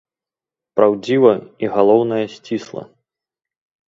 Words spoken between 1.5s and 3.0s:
і, галоўнае, сцісла.